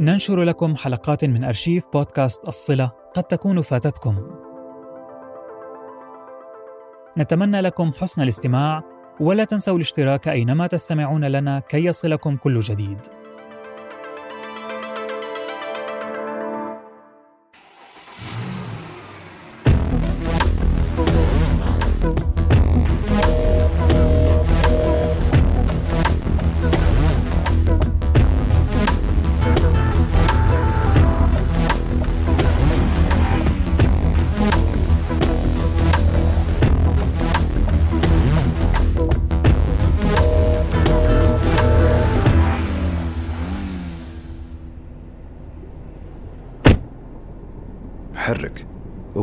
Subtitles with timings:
[0.00, 4.16] ننشر لكم حلقات من أرشيف بودكاست الصلة قد تكون فاتتكم.
[7.18, 8.82] نتمنى لكم حسن الاستماع
[9.20, 12.98] ولا تنسوا الاشتراك أينما تستمعون لنا كي يصلكم كل جديد.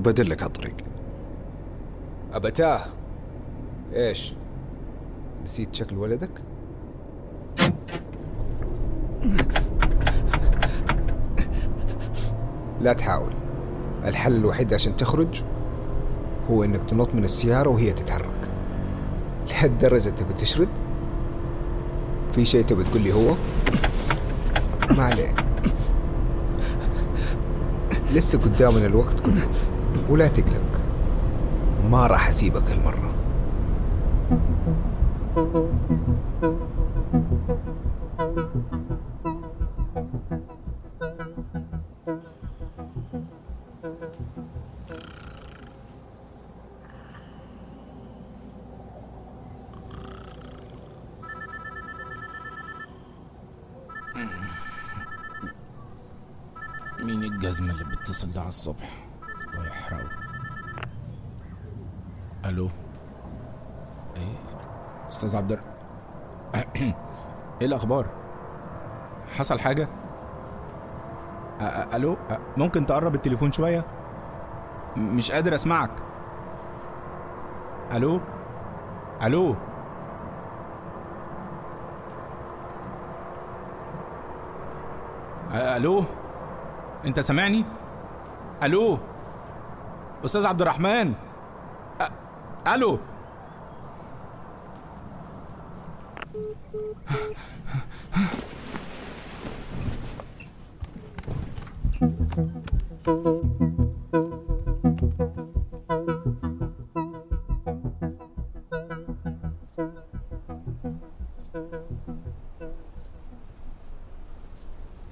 [0.08, 0.76] وبدلك على الطريق
[2.34, 2.86] أبتاه
[3.94, 4.34] إيش؟
[5.44, 6.30] نسيت شكل ولدك؟
[12.82, 13.32] لا تحاول
[14.06, 15.44] الحل الوحيد عشان تخرج
[16.50, 18.50] هو إنك تنط من السيارة وهي تتحرك
[19.50, 20.70] لهالدرجة تبي تشرد؟
[22.32, 23.36] في شيء تبي تقول لي هو؟
[24.98, 25.36] ما عليه
[28.14, 29.48] لسه قدامنا الوقت كله
[30.10, 30.82] ولا تقلق
[31.92, 33.12] ما راح أسيبك هالمرة
[57.00, 59.07] مين الجزمة اللي بتتصل ده على الصبح؟
[59.66, 60.10] يحرقه
[62.46, 62.70] ألو؟
[64.18, 64.36] إيه؟
[65.10, 65.64] أستاذ عبد الر-
[67.62, 68.06] إيه الأخبار؟
[69.38, 69.60] حصل
[71.60, 72.18] أ- ألو؟
[72.58, 73.86] ممكن تقرب التليفون شوية؟
[74.96, 75.92] م- مش قادر أسمعك.
[77.94, 78.20] ألو؟
[79.24, 79.56] ألو؟
[85.54, 86.04] ألو؟
[87.06, 87.66] أنت سامعني؟
[88.64, 88.98] ألو؟
[90.26, 91.14] أستاذ عبد الرحمن.
[92.02, 92.08] أ...
[92.76, 93.00] ألو.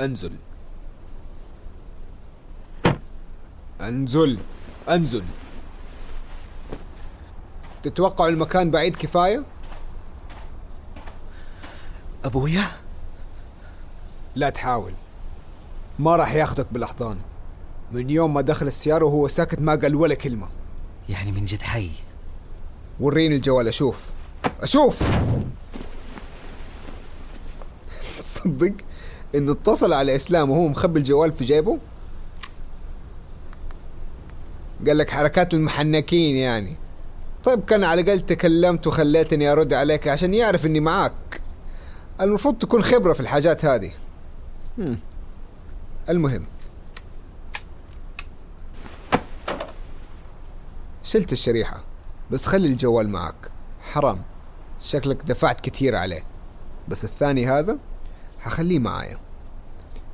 [0.02, 0.32] أنزل.
[3.82, 4.40] أنزل.
[4.90, 5.24] أنزل.
[7.84, 9.44] تتوقع المكان بعيد كفاية؟
[12.26, 12.64] أبويا؟
[14.36, 14.92] لا تحاول.
[16.00, 17.22] ما راح ياخدك بالأحضان.
[17.92, 20.48] من يوم ما دخل السيارة وهو ساكت ما قال ولا كلمة.
[21.10, 21.92] يعني من جد حي
[23.00, 24.10] وريني الجوال أشوف.
[24.62, 25.04] أشوف!
[28.20, 28.74] تصدق
[29.36, 31.78] إنه اتصل على إسلام وهو مخبي الجوال في جيبه؟
[34.88, 36.76] قال لك حركات المحنكين يعني.
[37.44, 41.42] طيب كان على الأقل تكلمت وخليتني أرد عليك عشان يعرف إني معاك.
[42.22, 43.92] المفروض تكون خبرة في الحاجات هذه.
[44.78, 45.00] هم.
[46.10, 46.46] المهم.
[51.04, 51.84] شلت الشريحة
[52.32, 53.36] بس خلي الجوال معك.
[53.92, 54.22] حرام.
[54.82, 56.24] شكلك دفعت كتير عليه.
[56.88, 57.78] بس الثاني هذا
[58.40, 59.18] حخليه معايا.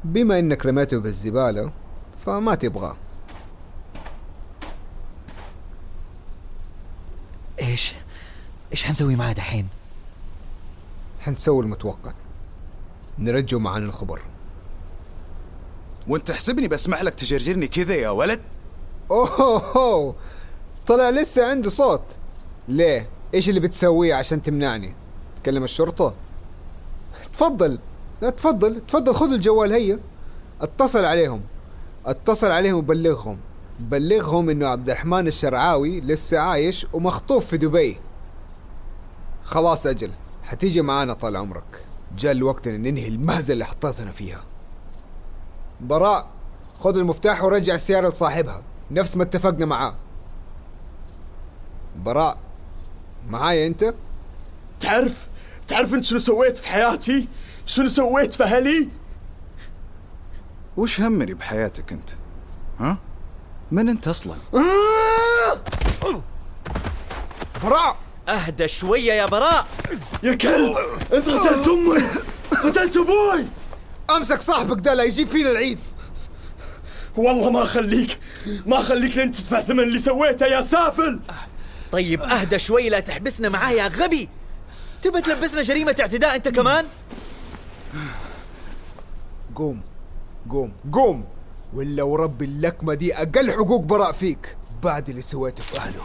[0.04, 1.72] بما إنك رميته بالزبالة
[2.26, 2.96] فما تبغاه.
[7.62, 7.94] إيش؟
[8.72, 9.68] إيش حنسوي معاه دحين؟
[11.20, 12.12] حنسوي المتوقع.
[13.20, 14.22] نرجو معانا الخبر.
[16.08, 18.42] وانت تحسبني بسمح لك تجرجرني كذا يا ولد؟
[19.12, 20.16] اوه أوه.
[20.88, 22.02] طلع لسه عنده صوت.
[22.68, 24.96] ليه؟ إيش اللي بتسويه عشان تمنعني؟
[25.44, 26.14] تكلم الشرطة؟
[27.34, 27.80] تفضل.
[28.22, 28.82] لا تفضل.
[28.88, 30.00] تفضل خذ الجوال هيا.
[30.62, 31.42] اتصل عليهم.
[32.06, 33.38] اتصل عليهم وبلغهم.
[33.80, 37.98] بلغهم إنه عبد الرحمن الشرعاوي لسه عايش ومخطوف في دبي.
[39.44, 40.12] خلاص أجل
[40.44, 41.86] حتيجي معانا طال عمرك.
[42.18, 44.44] جاء الوقت إن ننهي المهزة اللي حطيتنا فيها.
[45.82, 46.28] براء
[46.80, 48.62] خذ المفتاح ورجع السيارة لصاحبها.
[48.92, 49.96] نفس ما اتفقنا معاه.
[52.06, 52.38] براء
[53.30, 53.94] معايا أنت؟
[54.80, 55.28] تعرف
[55.68, 57.28] تعرف أنت شنو سويت في حياتي؟
[57.66, 58.90] شنو سويت في أهلي؟
[60.78, 62.10] وش همني بحياتك أنت؟
[62.80, 62.98] ها؟
[63.72, 64.36] من انت أصلا؟
[67.64, 67.98] براء!
[68.30, 69.68] أهدى شوية يا براء.
[70.24, 70.78] يا كلب!
[71.14, 71.98] انت قتلت أمي!
[72.64, 73.46] قتلت أبوي!
[74.10, 75.80] أمسك صاحبك ده لا يجيب فينا العيد.
[77.16, 78.20] والله ما أخليك!
[78.66, 81.20] ما أخليك لين تدفع ثمن اللي سويته يا سافل!
[81.92, 84.30] طيب اهدى شوي لا تحبسنا معاه يا غبي.
[85.02, 86.86] تبى تلبسنا جريمة اعتداء أنت كمان؟
[89.56, 89.82] قوم
[90.50, 91.26] قوم قوم.
[91.74, 94.58] ولا ورب اللكمة دي أقل حقوق براء فيك.
[94.84, 96.02] بعد اللي سويته في أهله.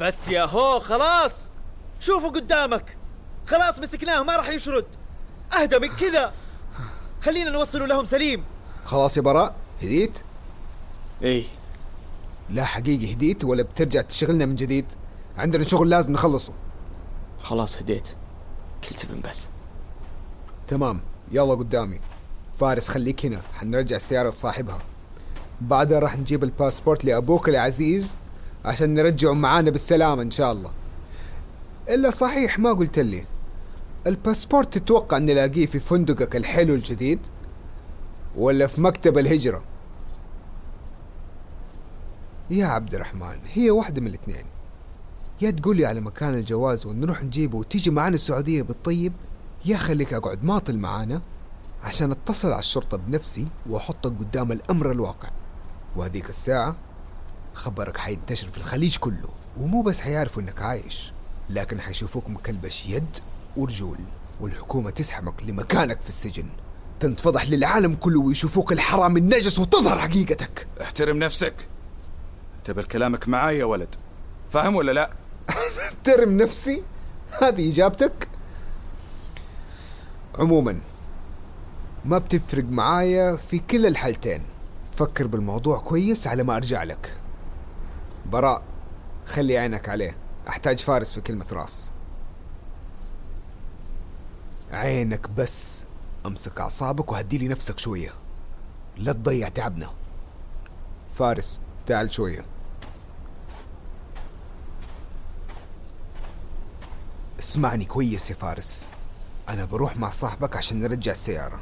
[0.00, 1.48] بس يا هو خلاص.
[2.00, 2.96] شوفوا قدامك.
[3.46, 4.86] خلاص مسكناه ما راح يشرد.
[5.60, 6.32] أهدى من كذا.
[7.20, 8.44] خلينا نوصله لهم سليم.
[8.84, 9.54] خلاص يا براء.
[9.82, 10.18] هديت؟
[11.22, 11.44] إيه.
[12.50, 14.86] لا حقيقي هديت ولا بترجع تشغلنا من جديد.
[15.38, 16.52] عندنا شغل لازم نخلصه.
[17.42, 18.08] خلاص هديت.
[18.88, 19.48] كل سبن بس.
[20.68, 21.00] تمام.
[21.32, 22.00] يلا قدامي.
[22.60, 23.40] فارس خليك هنا.
[23.54, 24.78] حنرجع السيارة لصاحبها
[25.60, 28.18] بعدها راح نجيب الباسبورت لأبوك العزيز
[28.64, 30.70] عشان نرجعه معانا بالسلامة إن شاء الله.
[31.88, 33.24] إلا صحيح ما قلت لي.
[34.06, 37.18] الباسبورت تتوقع نلاقيه في فندقك الحلو الجديد
[38.36, 39.62] ولا في مكتب الهجرة؟
[42.50, 44.44] يا عبد الرحمن هي واحدة من الاثنين.
[45.40, 49.12] يا تقولي على مكان الجواز ونروح نجيبه وتيجي معانا السعودية بالطيب؟
[49.64, 51.20] يا خليك اقعد ماطل معانا
[51.84, 55.28] عشان أتصل على الشرطة بنفسي وأحطك قدام الأمر الواقع.
[55.96, 56.76] وهذيك الساعة
[57.54, 59.28] خبرك حينتشر في الخليج كله
[59.60, 61.12] ومو بس حيعرفوا إنك عايش
[61.50, 63.18] لكن حيشوفوك مكلبش يد
[63.56, 63.98] ورجول
[64.40, 66.46] والحكومة تسحبك لمكانك في السجن.
[67.00, 70.66] تنتفضح للعالم كله ويشوفوك الحرام النجس وتظهر حقيقتك.
[70.82, 71.54] احترم نفسك.
[72.58, 73.94] أنت بالكلامك معاي يا ولد.
[74.50, 75.10] فاهم ولا لا؟
[76.04, 76.82] ترم نفسي؟
[77.42, 78.28] هذه إجابتك؟
[80.34, 80.80] عموما.
[82.04, 84.42] ما بتفرق معايا في كل الحالتين.
[84.96, 87.18] فكر بالموضوع كويس على ما أرجع لك.
[88.26, 88.62] براء
[89.26, 90.16] خلي عينك عليه.
[90.48, 91.90] أحتاج فارس في كلمة راس.
[94.72, 95.84] عينك بس.
[96.26, 98.10] أمسك أعصابك وهدي لي نفسك شوية.
[98.96, 99.90] لا تضيع تعبنا.
[101.18, 102.44] فارس تعال شوية.
[107.38, 108.92] اسمعني كويس يا فارس.
[109.48, 111.60] أنا بروح مع صاحبك عشان نرجع السيارة.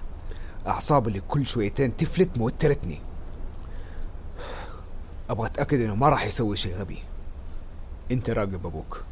[0.67, 3.01] أعصابي اللي كل شويتين تفلت موترتني.
[5.31, 6.99] أبغى أتأكد إنه ما راح يسوي شيء غبي.
[8.11, 9.03] أنت راقب أبوك.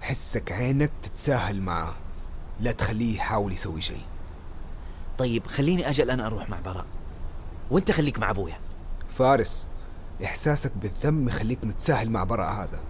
[0.00, 1.94] حسك عينك تتساهل معاه
[2.60, 4.02] لا تخليه يحاول يسوي شيء.
[5.18, 6.86] طيب خليني أجل أنا أروح مع براء.
[7.70, 8.56] وأنت خليك مع أبويا.
[9.18, 9.66] فارس
[10.24, 12.80] إحساسك بالذنب يخليك متساهل مع براء هذا.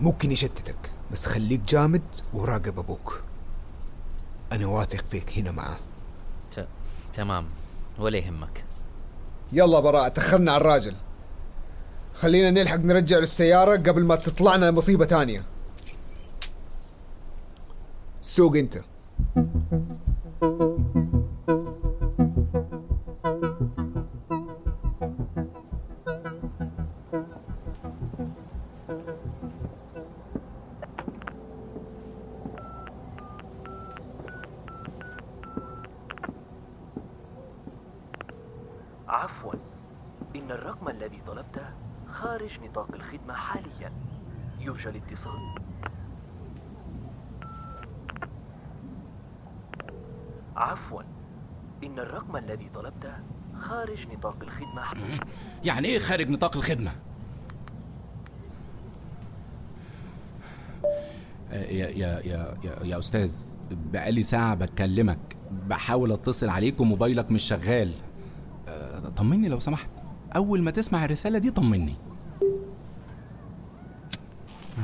[0.00, 2.02] ممكن يشتتك بس خليك جامد
[2.32, 3.20] وراقب أبوك.
[4.52, 5.76] أنا واثق فيك هنا معاه
[6.50, 6.66] ت...
[7.14, 7.46] تمام.
[7.98, 8.64] ولا يهمك.
[9.52, 10.94] يلا براء تأخرنا على الراجل.
[12.14, 15.42] خلينا نلحق نرجع له السيارة قبل ما تطلعنا مصيبة تانية
[18.22, 18.78] سوق أنت.
[50.56, 51.02] عفوا.
[51.84, 53.12] إن الرقم الذي طلبته
[53.60, 54.82] خارج نطاق الخدمة.
[55.64, 56.92] يعني إيه خارج نطاق الخدمة؟
[61.52, 65.36] آه، يا يا يا يا, أستاذ بقالي ساعة بكلمك.
[65.68, 67.92] بحاول اتصل عليك وموبايلك مش شغال.
[68.68, 69.90] آه، طمني لو سمحت.
[70.36, 71.94] أول ما تسمع الرسالة دي طمني.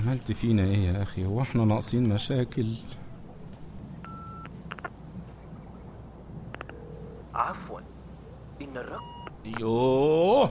[0.06, 2.74] عملت فينا إيه يا أخي؟ هو إحنا ناقصين مشاكل.
[7.34, 7.80] عفوا.
[8.62, 9.04] إن الرقم
[9.60, 10.50] يوه.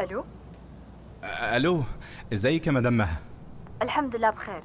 [0.00, 0.24] ألو؟
[1.24, 1.82] ألو
[2.32, 3.18] إزيك يا مدام مها
[3.82, 4.62] الحمد لله بخير.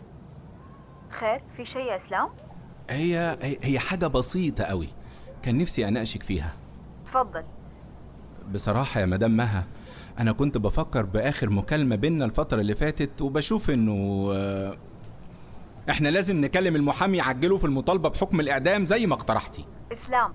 [1.12, 2.30] خير في شيء يا اسلام؟
[2.90, 4.88] هي هي- حاجة بسيطة قوي.
[5.44, 6.54] كان نفسي أناقشك فيها.
[7.08, 7.44] تفضل
[8.54, 9.66] بصراحة يا مدام مها
[10.20, 14.78] أنا كنت بفكر بآخر مكالمة بينا الفترة اللي فاتت وبشوف إنه آه،
[15.90, 19.66] إحنا لازم نكلم المحامي يعجله في المطالبة بحكم الإعدام زي ما اقترحتي.
[19.92, 20.34] اسلام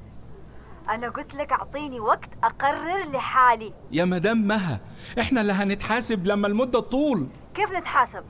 [0.88, 3.72] أنا قلت لك أعطيني وقت أقرر لحالي.
[3.92, 4.80] يا مدام مها
[5.20, 7.26] إحنا اللي هنتحاسب لما المدة تطول.
[7.54, 8.24] كيف نتحاسب؟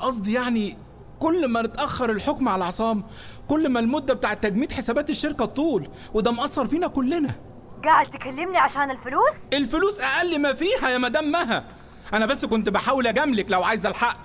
[0.00, 0.76] قصدي يعني
[1.20, 3.04] كل ما نتأخر الحكم على عصام
[3.48, 7.34] كل ما المدة بتاعة تجميد حسابات الشركة تطول وده مأثر فينا كلنا.
[7.84, 11.64] قاعد تكلمني عشان الفلوس؟ الفلوس أقل ما فيها يا مدام مها.
[12.14, 14.18] أنا بس كنت بحاول أجاملك لو عايزة الحق.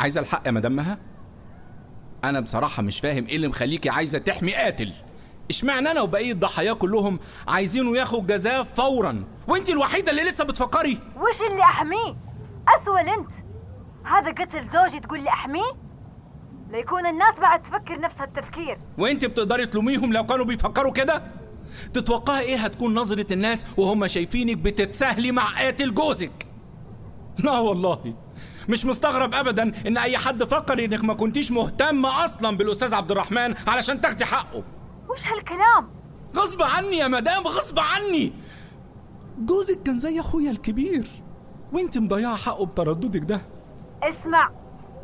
[0.00, 0.98] عايزة الحق يا مدام مها؟
[2.24, 4.92] أنا بصراحة مش فاهم إيه اللي مخليكي عايزة تحمي قاتل.
[5.50, 7.18] إشمعنى أنا وبقية الضحايا كلهم
[7.48, 10.98] عايزينه ياخد جزاء فورا؟ وانت الوحيدة اللي لسه بتفكري.
[11.16, 12.16] وش اللي أحميه؟
[12.68, 13.30] أثول أنت.
[14.04, 15.72] هذا قتل زوجي تقول لي أحميه؟
[16.70, 21.22] ليكون الناس بعد تفكر نفس التفكير وانت بتقدري تلوميهم لو كانوا بيفكروا كده؟
[21.92, 26.46] تتوقعي إيه هتكون نظرة الناس وهم شايفينك بتتساهلي مع قاتل جوزك؟
[27.44, 28.14] لا والله.
[28.68, 33.54] مش مستغرب ابدا إن أي حد فكر إنك ما كنتيش مهتمة أصلا بالأستاذ عبد الرحمن
[33.66, 34.62] علشان تاخدي حقه.
[35.08, 35.90] وش هالكلام؟
[36.36, 38.32] غصب عني يا مدام غصب عني.
[39.38, 41.08] جوزك كان زي أخويا الكبير.
[41.72, 43.40] وانت مضيعه حقه بترددك ده؟
[44.02, 44.50] اسمع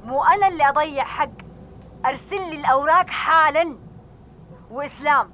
[0.04, 1.30] مو أنا اللي أضيع حق.
[2.06, 3.76] أرسل لي الأوراق حالا.
[4.70, 5.30] وإسلام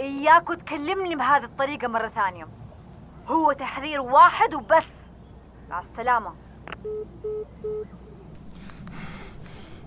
[0.00, 2.48] إياك تكلمني بهذه الطريقة مرة ثانية.
[3.26, 4.86] هو تحذير واحد وبس.
[5.70, 6.34] مع السلامة.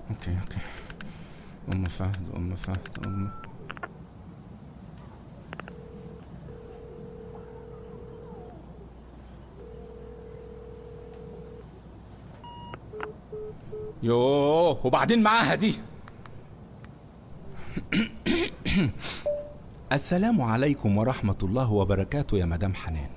[0.10, 0.60] okay okay.
[1.72, 3.47] أم فهد أم فهد أم
[14.04, 15.76] يوه وبعدين معاها دي.
[19.92, 23.10] السلام عليكم ورحمة الله وبركاته يا مدام حنان.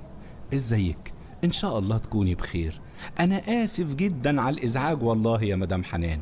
[0.55, 1.13] إزيك؟
[1.45, 2.81] إن شاء الله تكوني بخير.
[3.21, 6.21] أنا آسف جدا على الإزعاج والله يا مدام حنان.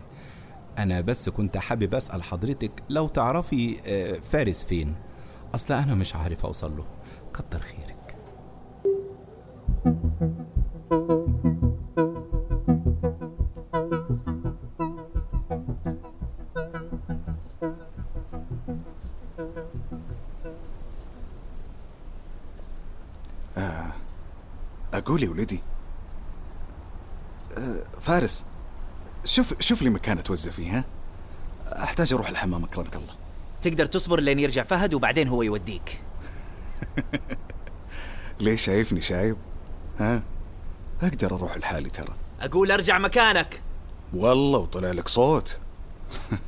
[0.79, 4.95] أنا بس كنت حابب أسأل حضرتك لو تعرفي آه، فارس فين؟
[5.55, 6.85] أصل أنا مش عارف أوصل له.
[7.35, 7.99] كتر خيرك.
[25.19, 25.61] أقول يا ولدي
[27.59, 28.45] أه، فارس
[29.25, 30.85] شوف شوف لي مكان أتوزع فيه ها؟
[31.67, 33.15] أحتاج أروح الحمام أكرمك الله.
[33.63, 36.01] تقدر تصبر لين يرجع فهد وبعدين هو يوديك.
[38.41, 39.37] ليش شايفني شايب؟
[40.01, 40.23] ها؟
[41.03, 42.15] أقدر أروح لحالي ترى.
[42.41, 43.63] أقول أرجع مكانك.
[44.15, 45.59] والله وطلع لك صوت.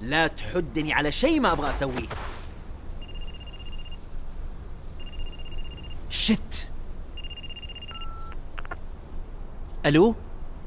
[0.00, 2.08] لا تحدني على شيء ما أبغى أسويه.
[9.86, 10.14] ألو؟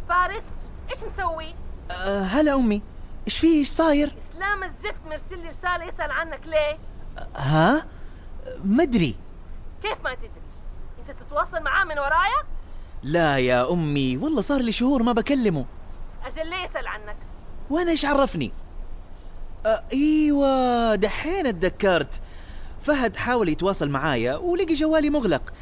[0.09, 0.43] فارس
[0.89, 1.55] إيش مسوي؟
[1.91, 2.81] أه هلا أمي.
[3.27, 6.77] إيش فيه إيش صاير؟ إسلام الزفت مرسل لي رسالة يسأل عنك ليه؟
[7.35, 7.85] ها؟
[8.63, 9.15] مدري
[9.83, 10.29] كيف ما تدري؟
[10.99, 12.43] أنت تتواصل معاه من ورايا؟
[13.03, 15.65] لا يا أمي والله صار لي شهور ما بكلمه.
[16.25, 17.17] أجل ليه يسأل عنك؟
[17.69, 18.51] وأنا إيش عرفني؟
[19.65, 22.21] أه إيوه دحين اتذكرت
[22.81, 25.53] فهد حاول يتواصل معايا ولقي جوالي مغلق.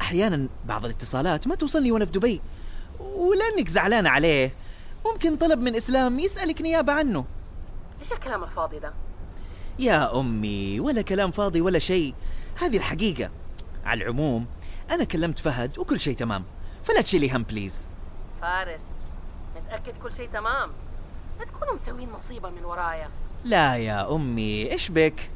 [0.00, 2.40] أحيانا بعض الاتصالات ما توصلني وأنا في دبي.
[3.02, 4.52] ولأنك زعلانة عليه.
[5.06, 7.24] ممكن طلب من إسلام يسألك نيابة عنه.
[8.02, 8.92] إيش الكلام الفاضي ده؟
[9.78, 12.14] يا أمي ولا كلام فاضي ولا شيء.
[12.60, 13.30] هذه الحقيقة.
[13.84, 14.46] على العموم
[14.90, 16.44] أنا كلمت فهد وكل شيء تمام.
[16.84, 17.88] فلا تشيلي هم بليز
[18.40, 18.80] فارس
[19.56, 20.70] متأكد كل شيء تمام؟
[21.38, 23.10] لا تكونوا مسوين مصيبة من ورايا.
[23.44, 25.30] لا يا أمي إيش بك؟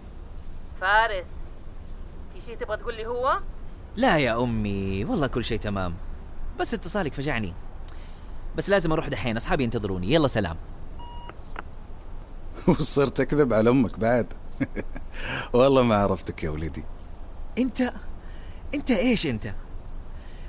[0.81, 1.25] فارس
[2.35, 3.39] في شيء تبغى تقول لي هو؟
[3.97, 5.95] لا يا أمي والله كل شيء تمام.
[6.61, 7.53] بس اتصالك فجعني.
[8.57, 10.13] بس لازم أروح دحين أصحابي ينتظروني.
[10.13, 10.57] يلا سلام.
[12.69, 14.27] وصرت أكذب على أمك بعد.
[15.53, 16.85] والله ما عرفتك يا ولدي.
[17.59, 17.93] أنت
[18.75, 19.55] أنت إيش أنت؟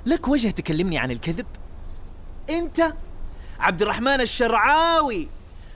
[0.06, 1.46] لك وجه تكلمني عن الكذب؟
[2.50, 2.92] أنت
[3.60, 5.28] عبد الرحمن الشرعاوي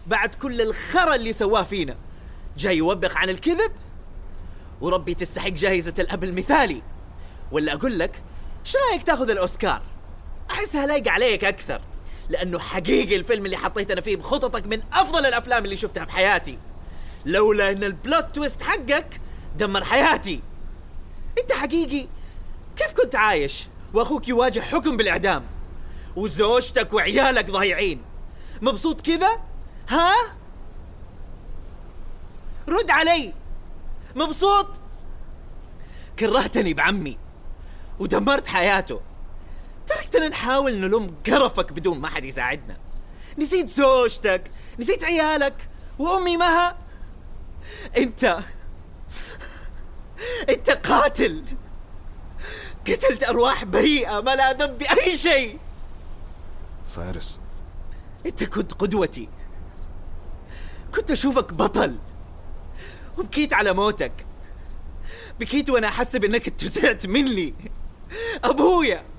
[0.06, 1.96] بعد كل الخرا اللي سواه فينا.
[2.58, 3.72] جاي يوبخ عن الكذب؟
[4.80, 6.82] وربي تستحق جائزة الأب المثالي.
[7.52, 8.22] ولا أقول لك
[8.64, 9.82] شو رأيك تأخذ الأوسكار؟
[10.52, 11.80] أحسها لايقة عليك أكثر
[12.28, 16.58] لأنه حقيقي الفيلم اللي حطيتنا فيه بخططك من أفضل الأفلام اللي شفتها بحياتي.
[17.26, 19.20] لولا أن البلوت تويست حقك
[19.56, 20.40] دمر حياتي.
[21.38, 22.06] أنت حقيقي؟
[22.76, 25.44] كيف كنت عايش؟ وأخوك يواجه حكم بالإعدام.
[26.16, 28.02] وزوجتك وعيالك ضايعين.
[28.62, 29.40] مبسوط كذا؟
[29.88, 30.14] ها؟
[32.68, 33.32] رد علي.
[34.16, 34.80] مبسوط؟
[36.18, 37.18] كرهتني بعمي.
[37.98, 39.00] ودمرت حياته.
[40.12, 42.76] تركتنا نحاول نلم قرفك بدون ما حد يساعدنا.
[43.38, 44.42] نسيت زوجتك
[44.78, 46.76] نسيت عيالك وأمي مها.
[47.96, 48.38] أنت
[50.48, 51.44] أنت قاتل.
[52.86, 55.58] قتلت أرواح بريئة ما لها ذنب بأي شيء.
[56.96, 57.38] فارس.
[58.26, 59.28] أنت كنت قدوتي.
[60.94, 61.98] كنت أشوفك بطل.
[63.18, 64.26] وبكيت على موتك.
[65.40, 67.54] بكيت وأنا احسب انك اتجعت مني.
[68.44, 69.11] أبويا.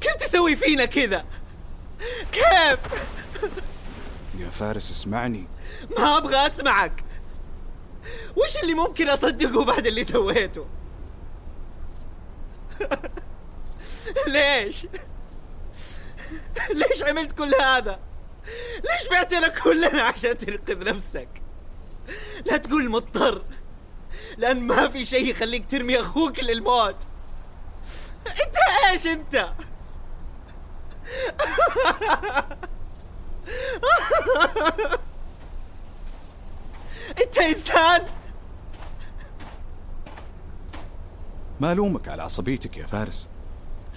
[0.00, 1.24] كيف تسوي فينا كذا؟
[2.32, 2.78] كيف؟
[4.38, 5.46] يا فارس اسمعني.
[5.98, 7.04] ما أبغى أسمعك.
[8.36, 10.66] وش اللي ممكن أصدقه بعد اللي سويته؟
[14.28, 14.86] ليش؟
[16.70, 18.00] ليش عملت كل هذا؟
[18.76, 21.28] ليش بعتنا كلنا عشان تنقذ نفسك؟
[22.46, 23.42] لا تقول مضطر
[24.38, 26.96] لأن ما في شيء يخليك ترمي أخوك للموت.
[28.26, 28.56] انت
[28.90, 29.52] إيش انت؟
[37.22, 38.06] انت انسان؟
[41.60, 43.28] ما ألومك على عصبيتك يا فارس؟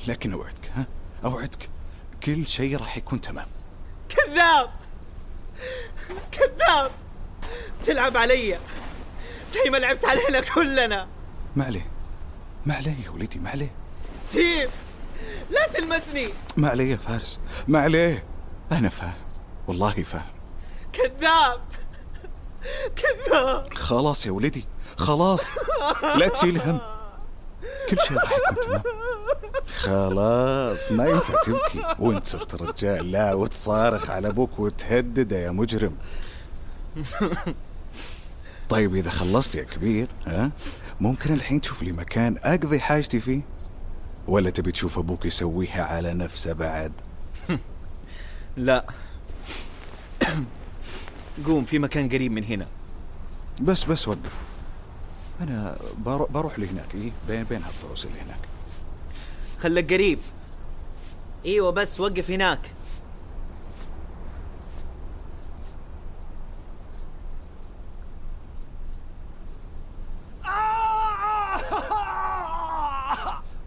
[0.07, 0.85] لكن أوعدك ها؟
[1.25, 1.69] أوعدك
[2.23, 3.47] كل شيء راح يكون تمام.
[4.09, 4.69] كذاب!
[6.31, 6.91] كذاب!
[7.83, 8.59] تلعب علي!
[9.53, 11.07] زي ما لعبت علينا كلنا!
[11.55, 11.87] ما عليه.
[12.65, 13.71] ما عليه يا ولدي ما عليه.
[14.31, 14.69] سيف!
[15.49, 16.27] لا تلمسني!
[16.57, 17.39] ما عليه يا فارس.
[17.67, 18.23] ما عليه
[18.71, 19.13] أنا فاهم.
[19.67, 20.31] والله فاهم.
[20.93, 21.59] كذاب!
[22.95, 23.73] كذاب!
[23.73, 24.65] خلاص يا ولدي
[24.97, 25.49] خلاص.
[26.17, 26.79] لا تشيل هم.
[27.89, 28.81] كل شيء راح يكون تمام.
[29.77, 30.91] خلاص.
[30.91, 31.83] ما ينفع تبكي.
[31.99, 33.11] وانت صرت رجال.
[33.11, 35.95] لا وتصارخ على أبوك وتهدده يا مجرم.
[38.69, 40.51] طيب إذا خلصت يا كبير ها
[40.99, 43.41] ممكن الحين تشوف لي مكان أقضي حاجتي فيه؟
[44.27, 46.91] ولا تبي تشوف أبوك يسويها على نفسه بعد؟
[48.57, 48.85] لا.
[51.45, 52.67] قوم في مكان قريب من هنا.
[53.61, 54.31] بس بس وقف.
[55.41, 55.77] أنا
[56.29, 56.95] بروح, لهناك.
[56.95, 58.39] إيه بين بين هالطروس اللي هناك.
[59.59, 60.19] خلك قريب.
[61.45, 62.59] إيوه بس وقف هناك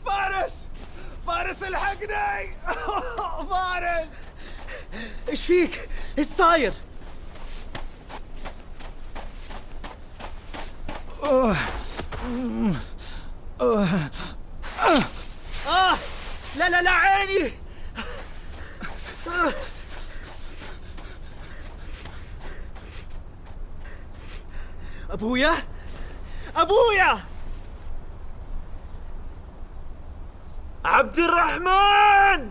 [0.05, 0.67] فارس
[1.27, 2.57] فارس الحقني
[3.51, 4.09] فارس
[5.29, 6.73] إيش فيك إيش صاير
[15.67, 15.99] آه
[16.57, 17.53] لا لا لا عيني
[19.27, 19.53] آه.
[25.11, 25.55] أبويا؟
[26.57, 27.19] أبويا!
[30.85, 32.51] عبد الرحمن!